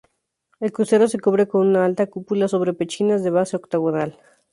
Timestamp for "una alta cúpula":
1.67-2.47